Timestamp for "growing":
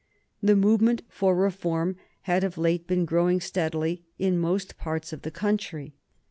3.05-3.39